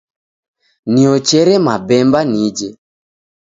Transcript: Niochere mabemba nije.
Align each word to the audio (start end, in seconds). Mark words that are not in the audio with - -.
Niochere 0.93 1.55
mabemba 1.65 2.19
nije. 2.31 2.67